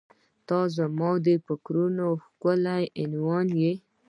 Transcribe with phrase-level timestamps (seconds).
[0.47, 3.73] •ته زما د فکرونو ښکلی عنوان یې.